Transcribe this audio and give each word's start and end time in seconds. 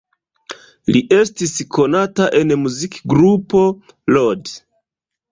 Li 0.93 1.01
estis 1.17 1.51
konata 1.75 2.25
en 2.39 2.53
muzikgrupo 2.61 3.61
"Lord". 4.17 4.51